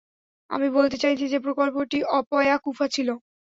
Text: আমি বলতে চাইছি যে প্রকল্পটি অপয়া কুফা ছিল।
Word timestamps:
আমি 0.49 0.67
বলতে 0.69 0.97
চাইছি 0.97 1.25
যে 1.27 1.39
প্রকল্পটি 1.39 1.97
অপয়া 2.11 2.55
কুফা 2.57 2.87
ছিল। 2.87 3.09